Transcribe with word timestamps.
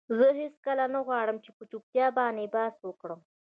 زه 0.17 0.27
هیڅکله 0.41 0.85
نه 0.93 0.99
غواړم 1.07 1.37
چې 1.43 1.49
په 1.57 1.63
چټییاتو 1.71 2.15
باندی 2.17 2.47
بحث 2.55 2.77
وکړم. 2.83 3.21